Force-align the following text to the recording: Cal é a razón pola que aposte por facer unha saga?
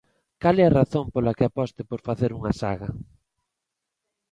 Cal 0.41 0.55
é 0.63 0.65
a 0.67 0.75
razón 0.79 1.05
pola 1.13 1.35
que 1.37 1.45
aposte 1.47 1.81
por 1.89 1.99
facer 2.07 2.31
unha 2.39 2.53
saga? 2.61 2.89